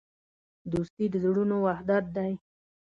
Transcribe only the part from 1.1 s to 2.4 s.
زړونو وحدت دی.